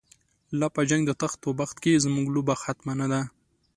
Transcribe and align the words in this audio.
لاپه 0.59 0.81
جنګ 0.89 1.03
دتخت 1.09 1.39
اوبخت 1.47 1.77
کی، 1.83 1.93
زموږ 2.05 2.25
لوبه 2.35 2.55
ختمه 2.63 2.93
نه 2.99 3.07
ده 3.11 3.21